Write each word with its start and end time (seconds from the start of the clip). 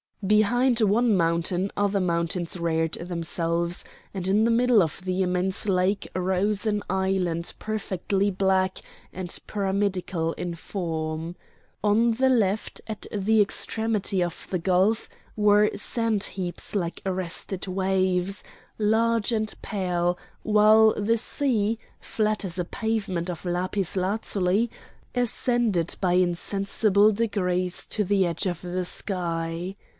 Behind 0.25 0.81
one 0.81 1.15
mountain 1.15 1.69
other 1.75 1.99
mountains 1.99 2.55
reared 2.55 2.93
themselves, 2.93 3.83
and 4.15 4.27
in 4.27 4.43
the 4.45 4.51
middle 4.51 4.81
of 4.83 5.03
the 5.03 5.21
immense 5.23 5.67
lake 5.67 6.07
rose 6.15 6.65
an 6.67 6.83
island 6.89 7.53
perfectly 7.59 8.29
black 8.31 8.79
and 9.13 9.37
pyramidal 9.47 10.33
in 10.33 10.53
form. 10.55 11.35
On 11.83 12.11
the 12.13 12.29
left, 12.29 12.81
at 12.87 13.05
the 13.11 13.41
extremity 13.41 14.23
of 14.23 14.47
the 14.51 14.59
gulf, 14.59 15.07
were 15.35 15.69
sand 15.75 16.23
heaps 16.23 16.75
like 16.75 17.01
arrested 17.05 17.67
waves, 17.67 18.43
large 18.79 19.31
and 19.31 19.51
pale, 19.63 20.19
while 20.43 20.93
the 20.97 21.17
sea, 21.17 21.77
flat 21.99 22.45
as 22.45 22.57
a 22.59 22.65
pavement 22.65 23.29
of 23.29 23.43
lapis 23.45 23.95
lazuli, 23.95 24.69
ascended 25.15 25.95
by 26.01 26.13
insensible 26.13 27.11
degrees 27.11 27.85
to 27.87 28.03
the 28.03 28.25
edge 28.25 28.45
of 28.47 28.61
the 28.61 28.85
sky. 28.85 29.75